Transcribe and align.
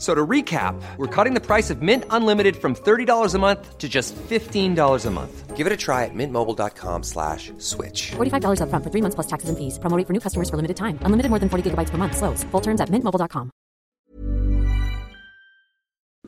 So 0.00 0.14
to 0.14 0.26
recap, 0.26 0.80
we're 0.96 1.14
cutting 1.14 1.34
the 1.34 1.44
price 1.44 1.68
of 1.68 1.82
Mint 1.82 2.04
Unlimited 2.08 2.56
from 2.56 2.74
$30 2.74 3.34
a 3.34 3.38
month 3.38 3.76
to 3.76 3.86
just 3.86 4.16
$15 4.16 5.06
a 5.06 5.10
month. 5.10 5.56
Give 5.56 5.66
it 5.66 5.72
a 5.74 5.76
try 5.76 6.06
at 6.06 6.14
mintmobile.com 6.14 7.02
slash 7.02 7.52
switch. 7.58 8.12
$45 8.12 8.62
upfront 8.62 8.82
for 8.82 8.90
three 8.90 9.02
months 9.02 9.14
plus 9.14 9.26
taxes 9.26 9.50
and 9.50 9.58
fees. 9.58 9.78
Promoting 9.78 10.06
for 10.06 10.14
new 10.14 10.20
customers 10.20 10.48
for 10.48 10.56
limited 10.56 10.78
time. 10.78 10.98
Unlimited 11.02 11.28
more 11.28 11.38
than 11.38 11.50
40 11.50 11.70
gigabytes 11.70 11.90
per 11.90 11.98
month. 11.98 12.16
Slows. 12.16 12.44
Full 12.44 12.62
terms 12.62 12.80
at 12.80 12.88
mintmobile.com. 12.88 13.50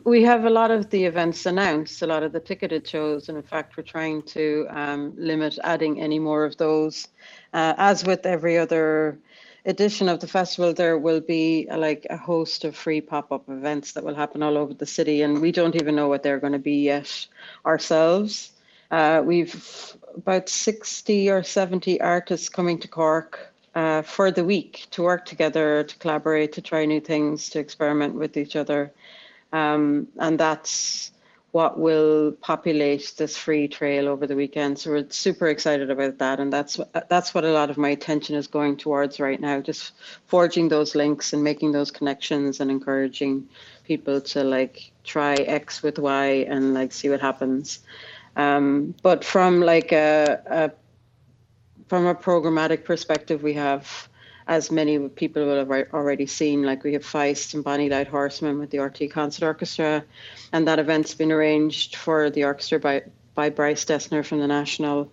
We 0.05 0.23
have 0.25 0.45
a 0.45 0.51
lot 0.51 0.71
of 0.71 0.91
the 0.91 1.05
events 1.05 1.47
announced, 1.47 2.03
a 2.03 2.07
lot 2.07 2.25
of 2.25 2.33
the 2.33 2.41
ticketed 2.41 2.87
shows, 2.87 3.29
and 3.29 3.39
in 3.39 3.45
fact, 3.45 3.77
we're 3.77 3.85
trying 3.85 4.23
to 4.35 4.67
um, 4.69 5.15
limit 5.17 5.59
adding 5.63 6.01
any 6.01 6.19
more 6.19 6.45
of 6.45 6.57
those. 6.57 7.09
Uh, 7.55 7.73
as 7.79 8.05
with 8.05 8.27
every 8.27 8.59
other 8.59 9.19
edition 9.65 10.09
of 10.09 10.21
the 10.21 10.27
festival, 10.27 10.73
there 10.73 10.99
will 10.99 11.21
be 11.21 11.67
a, 11.69 11.77
like 11.77 12.07
a 12.11 12.17
host 12.17 12.65
of 12.65 12.77
free 12.77 13.01
pop-up 13.01 13.49
events 13.49 13.93
that 13.93 14.05
will 14.05 14.15
happen 14.15 14.43
all 14.43 14.57
over 14.57 14.75
the 14.75 14.87
city, 14.87 15.23
and 15.23 15.41
we 15.41 15.53
don't 15.53 15.77
even 15.77 15.95
know 15.95 16.09
what 16.09 16.23
they're 16.23 16.41
going 16.41 16.53
to 16.53 16.59
be 16.59 16.83
yet 16.85 17.27
ourselves. 17.65 18.53
Uh, 18.91 19.23
we've 19.25 19.97
about 20.17 20.49
60 20.49 21.31
or 21.31 21.43
70 21.43 22.01
artists 22.01 22.49
coming 22.49 22.79
to 22.79 22.89
Cork 22.89 23.53
uh, 23.75 24.03
for 24.03 24.31
the 24.31 24.45
week 24.45 24.87
to 24.91 25.03
work 25.03 25.25
together, 25.25 25.85
to 25.85 25.97
collaborate, 25.97 26.53
to 26.53 26.61
try 26.61 26.85
new 26.85 27.01
things, 27.01 27.49
to 27.51 27.59
experiment 27.59 28.15
with 28.15 28.37
each 28.37 28.57
other. 28.57 28.93
Um, 29.53 30.09
and 30.19 30.39
that's 30.39 31.12
what 31.53 31.79
will 31.79 32.33
populate 32.33 33.13
this 33.19 33.37
free 33.37 33.69
trail 33.69 34.09
over 34.09 34.27
the 34.27 34.35
weekend. 34.35 34.79
So 34.79 34.91
we're 34.91 35.11
super 35.11 35.49
excited 35.49 35.91
about 35.91 36.17
that, 36.19 36.41
and 36.41 36.51
that's 36.51 36.81
that's 37.09 37.35
what 37.35 37.45
a 37.45 37.53
lot 37.53 37.69
of 37.69 37.77
my 37.77 37.91
attention 37.91 38.37
is 38.37 38.47
going 38.47 38.79
towards 38.79 39.21
right 39.21 39.39
now. 39.39 39.61
Just 39.61 39.93
forging 40.27 40.69
those 40.69 40.95
links 40.95 41.35
and 41.35 41.45
making 41.45 41.73
those 41.73 41.91
connections 41.91 42.61
and 42.61 42.71
encouraging 42.71 43.49
people 43.85 44.21
to 44.23 44.43
like 44.43 44.93
try 45.05 45.35
X 45.35 45.83
with 45.83 45.99
Y 45.99 46.47
and 46.49 46.73
like 46.73 46.91
see 46.91 47.11
what 47.11 47.21
happens. 47.21 47.81
Um, 48.35 48.95
but 49.03 49.23
from 49.23 49.61
like 49.61 49.93
a, 49.93 50.43
a 50.47 50.73
from 51.89 52.07
a 52.07 52.15
programmatic 52.15 52.85
perspective, 52.85 53.43
we 53.43 53.53
have 53.53 54.09
as 54.47 54.71
many 54.71 55.09
people 55.09 55.45
will 55.45 55.59
have 55.59 55.71
already 55.93 56.27
seen, 56.27 56.63
like 56.63 56.85
we 56.85 56.95
have 56.95 57.05
Feist 57.05 57.55
and 57.55 57.65
Bonnie 57.65 57.89
Light 57.89 58.09
Horseman 58.09 58.59
with 58.59 58.71
the 58.71 58.79
RTÉ 58.79 59.11
Concert 59.11 59.47
Orchestra, 59.47 60.05
and 60.53 60.67
that 60.67 60.79
event's 60.79 61.15
been 61.15 61.33
arranged 61.33 61.97
for 61.97 62.31
the 62.31 62.45
orchestra 62.45 62.79
by, 62.81 63.03
by 63.35 63.51
Bryce 63.51 63.85
Dessner 63.85 64.25
from 64.25 64.41
the 64.41 64.49
National. 64.49 65.11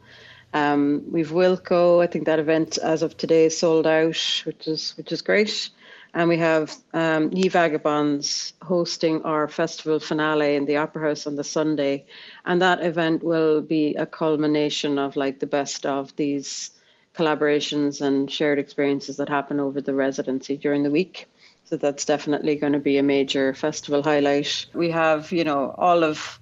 Um, 0.54 1.04
we've 1.12 1.30
Wilco. 1.30 2.04
I 2.04 2.08
think 2.08 2.26
that 2.26 2.40
event, 2.40 2.78
as 2.80 3.04
of 3.04 3.16
today, 3.18 3.46
is 3.46 3.58
sold 3.58 3.86
out, 3.86 4.44
which 4.46 4.68
is 4.68 4.94
which 4.98 5.12
is 5.12 5.22
great. 5.22 5.70
And 6.12 6.28
we 6.28 6.38
have 6.38 6.76
um, 6.92 7.32
Ye 7.32 7.50
Vagabonds 7.50 8.54
hosting 8.64 9.22
our 9.22 9.48
festival 9.48 10.00
finale 10.00 10.56
in 10.56 10.66
the 10.66 10.78
Opera 10.78 11.10
House 11.10 11.28
on 11.28 11.36
the 11.36 11.44
Sunday, 11.44 12.06
and 12.46 12.64
that 12.64 12.84
event 12.84 13.24
will 13.24 13.62
be 13.62 13.94
a 13.94 14.08
culmination 14.08 14.98
of 14.98 15.16
like 15.16 15.40
the 15.40 15.46
best 15.46 15.86
of 15.86 16.16
these 16.16 16.72
collaborations 17.16 18.02
and 18.02 18.32
shared 18.32 18.60
experiences 18.60 19.18
that 19.18 19.30
happen 19.30 19.60
over 19.60 19.82
the 19.82 19.94
residency 19.94 20.58
during 20.58 20.84
the 20.84 20.92
week. 20.92 21.28
So 21.66 21.78
that's 21.78 22.06
definitely 22.06 22.56
going 22.56 22.74
to 22.74 22.80
be 22.80 22.98
a 22.98 23.04
major 23.04 23.54
festival 23.54 24.02
highlight. 24.02 24.66
We 24.74 24.90
have, 24.90 25.32
you 25.32 25.44
know, 25.44 25.76
all 25.78 26.04
of 26.04 26.40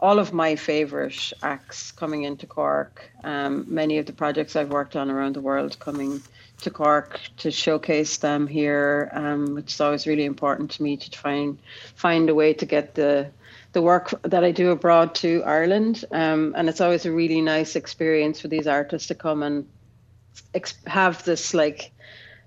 all 0.00 0.18
of 0.18 0.32
my 0.32 0.54
favorite 0.56 1.32
acts 1.42 1.90
coming 1.92 2.22
into 2.22 2.46
Cork. 2.46 3.10
Um, 3.24 3.64
many 3.68 3.98
of 3.98 4.06
the 4.06 4.12
projects 4.12 4.54
I've 4.54 4.70
worked 4.70 4.94
on 4.94 5.10
around 5.10 5.34
the 5.34 5.40
world 5.40 5.78
coming 5.80 6.22
to 6.60 6.70
Cork 6.70 7.20
to 7.38 7.50
showcase 7.50 8.18
them 8.18 8.46
here, 8.46 9.10
um, 9.12 9.54
which 9.54 9.74
is 9.74 9.80
always 9.80 10.06
really 10.06 10.24
important 10.24 10.70
to 10.72 10.82
me 10.82 10.96
to 10.96 11.10
try 11.10 11.32
and 11.32 11.58
find 11.94 12.30
a 12.30 12.34
way 12.34 12.52
to 12.54 12.66
get 12.66 12.94
the 12.94 13.30
the 13.72 13.82
work 13.82 14.14
that 14.22 14.44
I 14.44 14.50
do 14.50 14.70
abroad 14.70 15.14
to 15.16 15.42
Ireland. 15.44 16.04
Um, 16.10 16.54
and 16.56 16.68
it's 16.68 16.80
always 16.80 17.04
a 17.04 17.12
really 17.12 17.42
nice 17.42 17.76
experience 17.76 18.40
for 18.40 18.48
these 18.48 18.66
artists 18.66 19.08
to 19.08 19.14
come 19.14 19.42
and 19.42 19.66
ex- 20.54 20.78
have 20.86 21.24
this 21.24 21.54
like 21.54 21.92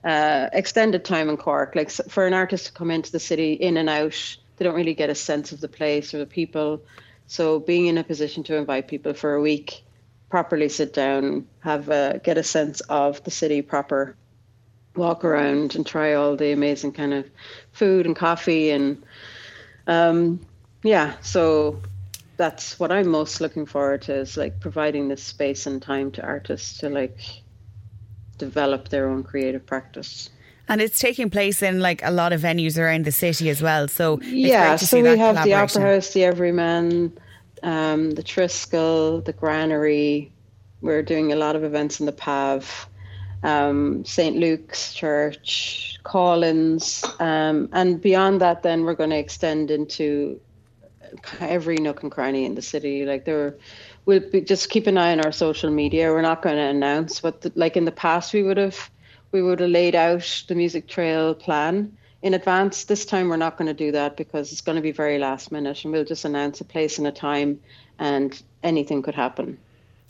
uh, 0.03 0.49
extended 0.53 1.05
time 1.05 1.29
in 1.29 1.37
Cork. 1.37 1.75
Like 1.75 1.91
for 1.91 2.25
an 2.25 2.33
artist 2.33 2.67
to 2.67 2.71
come 2.71 2.91
into 2.91 3.11
the 3.11 3.19
city 3.19 3.53
in 3.53 3.77
and 3.77 3.89
out, 3.89 4.37
they 4.57 4.65
don't 4.65 4.75
really 4.75 4.93
get 4.93 5.09
a 5.09 5.15
sense 5.15 5.51
of 5.51 5.61
the 5.61 5.67
place 5.67 6.13
or 6.13 6.19
the 6.19 6.25
people. 6.25 6.81
So 7.27 7.59
being 7.59 7.87
in 7.87 7.97
a 7.97 8.03
position 8.03 8.43
to 8.43 8.55
invite 8.55 8.87
people 8.87 9.13
for 9.13 9.35
a 9.35 9.41
week, 9.41 9.83
properly 10.29 10.69
sit 10.69 10.93
down, 10.93 11.47
have 11.59 11.89
a, 11.89 12.19
get 12.23 12.37
a 12.37 12.43
sense 12.43 12.81
of 12.81 13.23
the 13.23 13.31
city 13.31 13.61
proper, 13.61 14.15
walk 14.95 15.23
around 15.23 15.75
and 15.75 15.85
try 15.85 16.13
all 16.13 16.35
the 16.35 16.51
amazing 16.51 16.91
kind 16.91 17.13
of 17.13 17.25
food 17.71 18.05
and 18.05 18.15
coffee 18.15 18.71
and 18.71 19.03
um, 19.87 20.39
yeah. 20.83 21.15
So 21.21 21.81
that's 22.37 22.79
what 22.79 22.91
I'm 22.91 23.07
most 23.07 23.41
looking 23.41 23.65
forward 23.65 24.03
to 24.03 24.15
is 24.15 24.37
like 24.37 24.59
providing 24.59 25.07
this 25.07 25.23
space 25.23 25.67
and 25.67 25.81
time 25.81 26.11
to 26.11 26.23
artists 26.23 26.79
to 26.79 26.89
like 26.89 27.19
develop 28.45 28.89
their 28.89 29.07
own 29.07 29.23
creative 29.23 29.65
practice. 29.65 30.29
And 30.67 30.81
it's 30.81 30.99
taking 30.99 31.29
place 31.29 31.61
in 31.61 31.79
like 31.79 32.01
a 32.03 32.11
lot 32.11 32.33
of 32.33 32.41
venues 32.41 32.77
around 32.77 33.05
the 33.05 33.11
city 33.11 33.49
as 33.49 33.61
well. 33.61 33.87
So 33.87 34.19
yeah, 34.21 34.75
so 34.77 35.01
we 35.01 35.17
have 35.17 35.43
the 35.43 35.53
Opera 35.53 35.81
House, 35.81 36.13
the 36.13 36.23
Everyman, 36.23 37.17
um, 37.63 38.11
the 38.11 38.23
Triskel, 38.23 39.23
the 39.25 39.33
Granary. 39.33 40.31
We're 40.81 41.03
doing 41.03 41.31
a 41.31 41.35
lot 41.35 41.55
of 41.55 41.63
events 41.63 41.99
in 41.99 42.05
the 42.05 42.11
Pav, 42.11 42.87
um, 43.43 44.05
St 44.05 44.37
Luke's 44.37 44.93
Church, 44.93 45.99
Collins, 46.03 47.03
um, 47.19 47.69
and 47.73 48.01
beyond 48.01 48.41
that, 48.41 48.63
then 48.63 48.83
we're 48.85 48.95
going 48.95 49.11
to 49.11 49.17
extend 49.17 49.69
into 49.69 50.39
every 51.39 51.77
nook 51.77 52.03
and 52.03 52.11
cranny 52.11 52.45
in 52.45 52.55
the 52.55 52.61
city. 52.61 53.05
Like 53.05 53.25
there 53.25 53.55
we'll 54.05 54.19
be, 54.19 54.41
just 54.41 54.69
keep 54.69 54.87
an 54.87 54.97
eye 54.97 55.11
on 55.11 55.21
our 55.21 55.31
social 55.31 55.69
media. 55.69 56.11
We're 56.11 56.21
not 56.21 56.41
going 56.41 56.55
to 56.55 56.63
announce, 56.63 57.19
but 57.19 57.45
like 57.55 57.77
in 57.77 57.85
the 57.85 57.91
past, 57.91 58.33
we 58.33 58.43
would 58.43 58.57
have 58.57 58.89
we 59.31 59.41
would 59.41 59.59
have 59.59 59.69
laid 59.69 59.95
out 59.95 60.43
the 60.47 60.55
music 60.55 60.87
trail 60.87 61.33
plan 61.33 61.97
in 62.21 62.33
advance. 62.33 62.83
This 62.83 63.05
time, 63.05 63.29
we're 63.29 63.37
not 63.37 63.57
going 63.57 63.67
to 63.67 63.73
do 63.73 63.91
that 63.93 64.17
because 64.17 64.51
it's 64.51 64.61
going 64.61 64.75
to 64.75 64.81
be 64.81 64.91
very 64.91 65.17
last 65.17 65.51
minute, 65.51 65.83
and 65.83 65.93
we'll 65.93 66.05
just 66.05 66.25
announce 66.25 66.61
a 66.61 66.65
place 66.65 66.97
and 66.97 67.07
a 67.07 67.11
time, 67.11 67.59
and 67.99 68.41
anything 68.63 69.01
could 69.01 69.15
happen. 69.15 69.57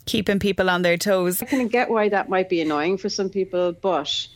Keeping 0.06 0.40
people 0.40 0.70
on 0.70 0.82
their 0.82 0.98
toes. 0.98 1.42
I 1.42 1.46
can 1.46 1.68
get 1.68 1.90
why 1.90 2.10
that 2.10 2.28
might 2.28 2.50
be 2.50 2.62
annoying 2.62 2.98
for 2.98 3.08
some 3.08 3.30
people, 3.30 3.72
but 3.74 4.28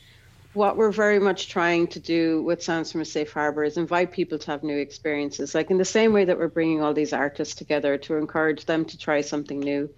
what 0.55 0.77
we're 0.77 0.91
very 0.91 1.19
much 1.19 1.49
trying 1.49 1.87
to 1.87 1.99
do 1.99 2.41
with 2.43 2.63
Sounds 2.63 2.91
from 2.91 3.01
a 3.01 3.05
Safe 3.05 3.31
Harbour 3.31 3.63
is 3.63 3.77
invite 3.77 4.11
people 4.11 4.39
to 4.39 4.51
have 4.51 4.63
new 4.63 4.77
experiences. 4.77 5.53
Like 5.53 5.69
in 5.69 5.77
the 5.77 5.85
same 5.85 6.13
way 6.13 6.25
that 6.25 6.37
we're 6.37 6.47
bringing 6.47 6.81
all 6.81 6.93
these 6.93 7.13
artists 7.13 7.55
together 7.55 7.97
to 7.99 8.15
encourage 8.15 8.65
them 8.65 8.85
to 8.85 8.97
try 8.97 9.21
something 9.21 9.59
new. 9.59 9.89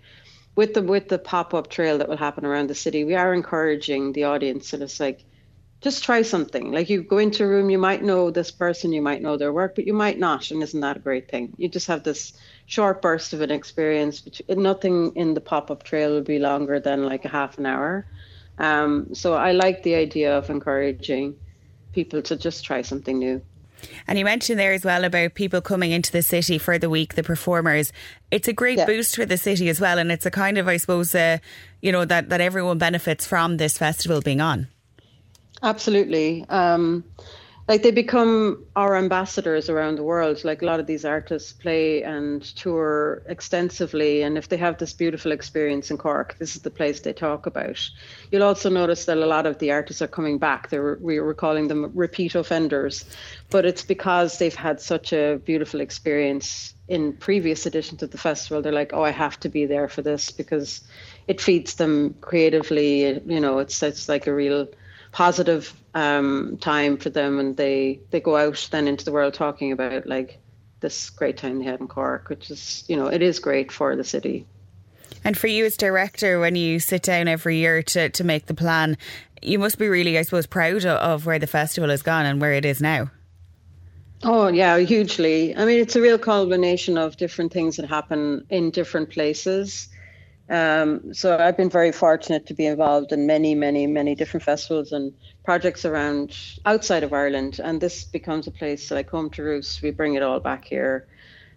With 0.56 0.74
the 0.74 0.82
with 0.82 1.10
the 1.10 1.20
pop 1.20 1.54
up 1.54 1.70
trail 1.70 2.00
that 2.00 2.10
will 2.10 2.18
happen 2.18 2.44
around 2.44 2.68
the 2.68 2.76
city, 2.76 3.06
we 3.06 3.14
are 3.14 3.34
encouraging 3.34 4.14
the 4.14 4.24
audience 4.24 4.74
and 4.74 4.82
it's 4.82 5.00
like, 5.00 5.24
just 5.82 6.04
try 6.04 6.24
something. 6.24 6.72
Like 6.72 6.90
you 6.90 7.04
go 7.04 7.20
into 7.20 7.44
a 7.44 7.48
room, 7.48 7.70
you 7.70 7.78
might 7.78 8.02
know 8.02 8.32
this 8.32 8.50
person, 8.50 8.92
you 8.92 9.02
might 9.04 9.22
know 9.22 9.38
their 9.38 9.54
work, 9.54 9.76
but 9.76 9.86
you 9.86 9.94
might 9.94 10.18
not, 10.18 10.50
and 10.50 10.64
isn't 10.64 10.82
that 10.82 10.98
a 10.98 11.00
great 11.00 11.30
thing? 11.30 11.54
You 11.58 11.70
just 11.70 11.86
have 11.86 12.02
this 12.02 12.34
short 12.66 13.04
burst 13.04 13.34
of 13.34 13.42
an 13.42 13.52
experience. 13.52 14.26
Which 14.26 14.42
nothing 14.50 15.16
in 15.16 15.36
the 15.36 15.42
pop 15.42 15.70
up 15.70 15.84
trail 15.84 16.14
will 16.14 16.22
be 16.22 16.40
longer 16.40 16.80
than 16.80 17.06
like 17.06 17.26
a 17.26 17.30
half 17.30 17.60
an 17.60 17.68
hour 17.68 18.08
um, 18.58 19.14
so 19.14 19.34
I 19.34 19.52
like 19.52 19.84
the 19.84 19.96
idea 19.96 20.38
of 20.38 20.50
encouraging 20.50 21.36
people 21.94 22.22
to 22.24 22.36
just 22.36 22.64
try 22.64 22.82
something 22.82 23.18
new. 23.18 23.42
And 24.08 24.18
you 24.18 24.26
mentioned 24.26 24.60
there 24.60 24.74
as 24.74 24.84
well 24.84 25.04
about 25.04 25.36
people 25.36 25.62
coming 25.62 25.92
into 25.92 26.12
the 26.12 26.22
city 26.22 26.58
for 26.58 26.80
the 26.80 26.90
week, 26.90 27.16
the 27.16 27.24
performers. 27.24 27.94
It's 28.32 28.48
a 28.48 28.54
great 28.54 28.80
yeah. 28.80 28.86
boost 28.86 29.16
for 29.16 29.26
the 29.26 29.38
city 29.38 29.70
as 29.70 29.80
well, 29.80 30.00
and 30.00 30.12
it's 30.12 30.26
a 30.26 30.32
kind 30.32 30.58
of, 30.58 30.68
I 30.68 30.78
suppose, 30.78 31.14
uh, 31.14 31.38
you 31.82 31.92
know, 31.92 32.06
that 32.06 32.30
that 32.30 32.42
everyone 32.42 32.78
benefits 32.78 33.28
from 33.28 33.58
this 33.58 33.78
festival 33.78 34.22
being 34.22 34.42
on. 34.42 34.68
Absolutely. 35.62 36.46
Um, 36.50 37.04
like 37.68 37.84
they 37.84 37.92
become 37.92 38.64
our 38.78 38.96
ambassadors 38.96 39.70
around 39.70 39.98
the 39.98 40.04
world. 40.04 40.44
Like 40.46 40.62
a 40.62 40.66
lot 40.66 40.80
of 40.80 40.88
these 40.88 41.04
artists 41.04 41.52
play 41.52 42.02
and 42.02 42.42
tour 42.42 43.24
extensively 43.28 44.22
and 44.22 44.38
if 44.38 44.48
they 44.48 44.56
have 44.56 44.78
this 44.78 44.94
beautiful 44.94 45.34
experience 45.34 45.92
in 45.92 45.98
cork 45.98 46.38
this 46.40 46.56
is 46.56 46.62
the 46.62 46.72
place 46.72 47.02
they 47.02 47.12
talk 47.12 47.46
about. 47.46 47.90
You'll 48.32 48.44
also 48.44 48.70
notice 48.70 49.06
that 49.06 49.18
a 49.18 49.26
lot 49.26 49.46
of 49.46 49.60
the 49.60 49.72
artists 49.72 50.02
are 50.02 50.08
coming 50.08 50.38
back. 50.38 50.70
They're 50.70 50.98
we 51.02 51.20
were 51.20 51.34
calling 51.34 51.68
them 51.68 51.92
repeat 51.94 52.36
offenders 52.36 53.04
but 53.50 53.66
it's 53.66 53.84
because 53.84 54.38
they've 54.40 54.56
had 54.56 54.80
such 54.80 55.12
a 55.12 55.42
beautiful 55.44 55.82
experience 55.82 56.74
in 56.88 57.12
previous 57.14 57.66
editions 57.66 58.02
of 58.02 58.12
the 58.12 58.18
festival. 58.18 58.62
They're 58.62 58.72
like 58.72 58.94
oh 58.94 59.04
i 59.04 59.12
have 59.12 59.40
to 59.42 59.50
be 59.50 59.66
there 59.66 59.90
for 59.90 60.02
this 60.02 60.32
because 60.32 60.82
it 61.28 61.42
feeds 61.42 61.76
them 61.76 62.16
creatively. 62.22 63.22
You 63.26 63.42
know 63.42 63.60
it's 63.60 63.84
it's 63.84 64.08
like 64.08 64.26
a 64.26 64.34
real 64.34 64.70
positive 65.12 65.74
um, 65.98 66.58
time 66.58 66.98
for 66.98 67.10
them, 67.10 67.40
and 67.40 67.58
they 67.58 68.00
they 68.12 68.20
go 68.20 68.38
out 68.38 68.68
then 68.72 68.88
into 68.88 69.04
the 69.04 69.12
world 69.12 69.34
talking 69.34 69.72
about 69.72 70.06
like 70.06 70.40
this 70.80 71.10
great 71.10 71.38
time 71.38 71.58
they 71.58 71.66
had 71.66 71.80
in 71.80 71.88
Cork, 71.88 72.30
which 72.30 72.52
is 72.52 72.84
you 72.88 72.96
know 72.96 73.08
it 73.08 73.24
is 73.24 73.40
great 73.40 73.72
for 73.72 73.96
the 73.96 74.04
city. 74.04 74.46
And 75.24 75.36
for 75.36 75.48
you 75.48 75.66
as 75.66 75.76
director, 75.76 76.40
when 76.40 76.56
you 76.56 76.80
sit 76.80 77.02
down 77.02 77.28
every 77.28 77.58
year 77.58 77.82
to 77.82 78.10
to 78.10 78.24
make 78.24 78.46
the 78.46 78.54
plan, 78.54 78.96
you 79.42 79.58
must 79.58 79.80
be 79.80 79.88
really, 79.88 80.20
I 80.20 80.22
suppose, 80.22 80.46
proud 80.46 80.86
of 80.86 81.26
where 81.26 81.40
the 81.40 81.48
festival 81.48 81.90
has 81.90 82.04
gone 82.04 82.28
and 82.28 82.40
where 82.40 82.54
it 82.54 82.64
is 82.64 82.80
now. 82.80 83.10
Oh 84.22 84.50
yeah, 84.50 84.78
hugely. 84.78 85.56
I 85.56 85.66
mean, 85.66 85.80
it's 85.80 85.96
a 85.96 86.02
real 86.02 86.20
combination 86.20 87.00
of 87.00 87.18
different 87.18 87.52
things 87.52 87.78
that 87.78 87.90
happen 87.90 88.46
in 88.52 88.70
different 88.70 89.10
places. 89.10 89.90
Um, 90.50 91.14
so 91.14 91.38
I've 91.38 91.58
been 91.58 91.70
very 91.70 91.92
fortunate 91.92 92.46
to 92.48 92.54
be 92.54 92.66
involved 92.66 93.12
in 93.12 93.28
many, 93.28 93.54
many, 93.54 93.86
many 93.86 94.16
different 94.16 94.44
festivals 94.44 94.94
and 94.94 95.14
projects 95.44 95.84
around 95.84 96.38
outside 96.66 97.04
of 97.04 97.14
Ireland, 97.14 97.60
and 97.64 97.82
this 97.82 98.06
becomes 98.06 98.48
a 98.48 98.52
place 98.52 98.90
like 98.90 99.10
home 99.10 99.30
to 99.32 99.44
roost. 99.44 99.82
We 99.82 99.92
bring 99.92 100.16
it 100.16 100.24
all 100.24 100.40
back 100.40 100.66
here. 100.66 101.08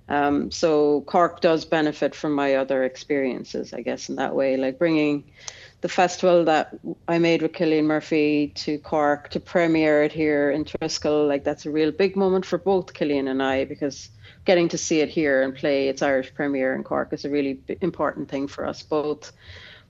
Um, 0.09 0.51
so 0.51 1.03
Cork 1.03 1.41
does 1.41 1.65
benefit 1.65 2.17
from 2.17 2.33
my 2.33 2.57
other 2.57 2.83
experiences, 2.83 3.73
I 3.73 3.83
guess, 3.83 4.09
in 4.09 4.17
that 4.17 4.35
way, 4.35 4.57
like 4.57 4.77
bringing 4.77 5.31
the 5.81 5.89
festival 5.89 6.45
that 6.45 6.79
I 7.09 7.19
made 7.19 7.43
with 7.43 7.53
Cillian 7.53 7.85
Murphy 7.85 8.53
to 8.57 8.79
Cork 8.79 9.31
to 9.31 9.41
premiere 9.41 10.03
it 10.03 10.13
here 10.13 10.51
in 10.51 10.65
Triskel. 10.65 11.27
Like 11.27 11.45
that's 11.45 11.65
a 11.65 11.71
real 11.71 11.91
big 11.91 12.17
moment 12.17 12.45
for 12.45 12.59
both 12.59 12.93
Cillian 12.93 13.31
and 13.31 13.43
I 13.43 13.65
because 13.65 14.11
getting 14.45 14.69
to 14.69 14.79
see 14.79 15.01
it 15.01 15.09
here 15.09 15.43
and 15.43 15.55
play 15.55 15.89
its 15.89 16.03
Irish 16.03 16.35
premiere 16.35 16.75
in 16.75 16.85
Cork 16.85 17.13
is 17.13 17.25
a 17.25 17.31
really 17.31 17.61
important 17.81 18.29
thing 18.29 18.47
for 18.47 18.67
us 18.67 18.83
both. 18.83 19.33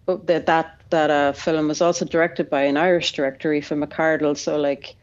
But 0.06 0.26
that 0.28 0.46
that 0.46 0.80
that 0.90 1.10
uh, 1.10 1.32
film 1.32 1.68
was 1.68 1.80
also 1.80 2.04
directed 2.04 2.48
by 2.48 2.62
an 2.62 2.76
Irish 2.76 3.12
director, 3.12 3.52
Aoife 3.52 3.70
McArdle. 3.70 4.36
So 4.36 4.58
like, 4.58 4.96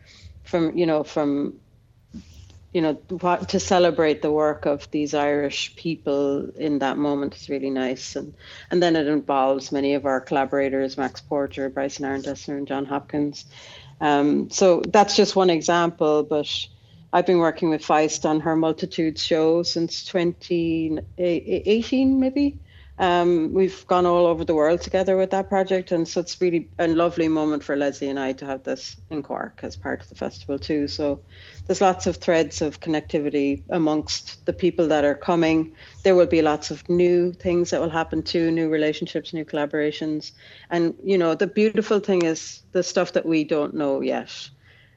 from 0.44 0.78
you 0.78 0.86
know 0.86 1.04
from 1.04 1.60
you 2.77 2.83
know 2.83 2.94
to 3.47 3.59
celebrate 3.59 4.21
the 4.21 4.31
work 4.31 4.68
of 4.68 4.88
these 4.91 5.15
Irish 5.15 5.75
people 5.75 6.47
in 6.51 6.77
that 6.77 6.95
moment 6.95 7.35
is 7.35 7.50
really 7.50 7.71
nice, 7.71 8.15
and 8.15 8.35
and 8.69 8.83
then 8.83 8.95
it 8.95 9.07
involves 9.07 9.71
many 9.71 9.95
of 9.95 10.06
our 10.06 10.21
collaborators, 10.21 10.95
Max 10.95 11.19
Porter, 11.19 11.69
Bryce 11.69 11.97
and 11.97 12.06
Aaron 12.06 12.21
Dessner, 12.21 12.56
and 12.56 12.68
Jon 12.68 12.85
Hopkins. 12.85 13.45
Um, 14.00 14.51
so 14.51 14.81
that's 14.81 15.15
just 15.15 15.35
one 15.35 15.50
example, 15.50 16.21
but 16.21 16.47
I've 17.12 17.25
been 17.25 17.39
working 17.39 17.71
with 17.71 17.81
Feist 17.81 18.29
on 18.29 18.41
her 18.41 18.56
Multitudes 18.56 19.25
show 19.25 19.63
since 19.63 20.06
2018, 20.06 22.19
maybe. 22.19 22.59
Um, 23.00 23.54
we've 23.54 23.86
gone 23.86 24.08
all 24.08 24.26
over 24.26 24.44
the 24.44 24.56
world 24.56 24.82
together 24.82 25.18
with 25.18 25.30
that 25.30 25.50
project, 25.50 25.92
and 25.92 26.08
so 26.08 26.22
it's 26.22 26.42
really 26.42 26.68
a 26.80 26.88
lovely 26.88 27.28
moment 27.28 27.64
for 27.64 27.76
Leslie 27.76 28.10
and 28.10 28.20
I 28.20 28.34
to 28.34 28.46
have 28.46 28.64
this 28.64 28.96
in 29.12 29.22
Cork 29.22 29.60
as 29.62 29.76
part 29.76 30.02
of 30.02 30.10
the 30.10 30.16
festival 30.16 30.58
too. 30.58 30.88
So 30.88 31.22
there's 31.68 31.80
lots 31.80 32.08
of 32.08 32.18
threads 32.18 32.62
of 32.62 32.80
connectivity 32.80 33.62
amongst 33.70 34.44
the 34.48 34.54
people 34.54 34.88
that 34.88 35.06
are 35.06 35.14
coming. 35.14 35.76
There 36.04 36.16
will 36.16 36.26
be 36.26 36.42
lots 36.42 36.72
of 36.72 36.90
new 36.90 37.34
things 37.34 37.70
that 37.70 37.82
will 37.82 37.90
happen 37.90 38.24
too, 38.24 38.50
new 38.50 38.68
relationships, 38.68 39.32
new 39.32 39.46
collaborations, 39.46 40.32
and 40.72 40.96
you 41.04 41.20
know 41.20 41.36
the 41.36 41.48
beautiful 41.48 42.00
thing 42.00 42.24
is 42.24 42.64
the 42.72 42.82
stuff 42.82 43.14
that 43.14 43.28
we 43.28 43.44
don't 43.44 43.76
know 43.76 44.02
yet 44.02 44.50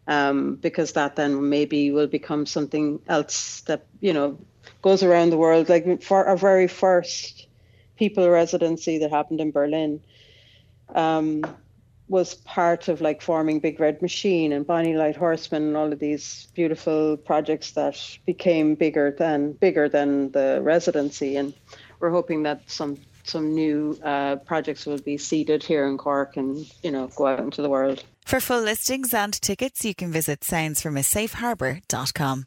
um, 0.06 0.56
because 0.56 0.92
that 0.92 1.16
then 1.16 1.50
maybe 1.50 1.90
will 1.90 2.06
become 2.06 2.46
something 2.46 3.00
else 3.08 3.60
that 3.62 3.86
you 4.00 4.12
know 4.12 4.38
goes 4.80 5.02
around 5.02 5.30
the 5.30 5.36
world. 5.36 5.68
Like 5.68 6.02
for 6.02 6.24
our 6.24 6.36
very 6.36 6.66
first 6.66 7.46
people 8.00 8.28
residency 8.30 8.96
that 8.96 9.10
happened 9.10 9.42
in 9.42 9.50
Berlin 9.50 10.00
um, 10.94 11.44
was 12.08 12.34
part 12.34 12.88
of 12.88 13.02
like 13.02 13.20
forming 13.20 13.60
Big 13.60 13.78
Red 13.78 14.00
Machine 14.00 14.54
and 14.54 14.66
Bonnie 14.66 14.96
Light 14.96 15.16
Horseman 15.16 15.64
and 15.64 15.76
all 15.76 15.92
of 15.92 15.98
these 15.98 16.48
beautiful 16.54 17.18
projects 17.18 17.72
that 17.72 18.00
became 18.24 18.74
bigger 18.74 19.14
than 19.16 19.52
bigger 19.52 19.86
than 19.88 20.32
the 20.32 20.60
residency. 20.62 21.36
And 21.36 21.52
we're 22.00 22.10
hoping 22.10 22.42
that 22.44 22.70
some 22.70 22.96
some 23.24 23.54
new 23.54 23.98
uh, 24.02 24.36
projects 24.36 24.86
will 24.86 25.02
be 25.12 25.18
seeded 25.18 25.62
here 25.62 25.86
in 25.86 25.98
Cork 25.98 26.38
and 26.38 26.66
you 26.82 26.90
know 26.90 27.08
go 27.14 27.26
out 27.26 27.40
into 27.40 27.60
the 27.60 27.68
world. 27.68 28.02
For 28.24 28.40
full 28.40 28.62
listings 28.62 29.12
and 29.12 29.34
tickets, 29.34 29.84
you 29.84 29.94
can 29.94 30.10
visit 30.10 30.40
soundsfromasafeharbour.com. 30.40 32.46